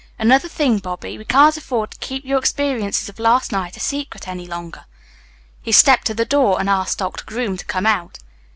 Another 0.17 0.47
thing, 0.47 0.79
Bobby. 0.79 1.15
We 1.19 1.25
can't 1.25 1.55
afford 1.55 1.91
to 1.91 1.99
keep 1.99 2.25
your 2.25 2.39
experiences 2.39 3.07
of 3.07 3.19
last 3.19 3.51
night 3.51 3.77
a 3.77 3.79
secret 3.79 4.27
any 4.27 4.47
longer." 4.47 4.85
He 5.61 5.71
stepped 5.71 6.07
to 6.07 6.15
the 6.15 6.25
door 6.25 6.59
and 6.59 6.67
asked 6.67 6.97
Doctor 6.97 7.23
Groom 7.23 7.55
to 7.55 7.65
come 7.65 7.85
out. 7.85 8.17